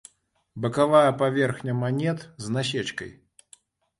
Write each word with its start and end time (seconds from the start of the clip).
Бакавая 0.63 1.11
паверхня 1.19 1.75
манет 1.81 2.25
з 2.45 2.53
насечкай. 2.55 3.13